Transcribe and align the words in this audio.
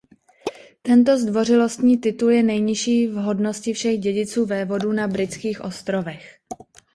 Tento 0.81 1.17
zdvořilostní 1.17 1.97
titul 1.97 2.31
je 2.31 2.43
nejnižší 2.43 3.07
v 3.07 3.13
hodnosti 3.13 3.73
všech 3.73 3.99
dědiců 3.99 4.45
vévodů 4.45 4.91
na 4.91 5.07
Britských 5.07 5.61
ostrovech. 5.61 6.35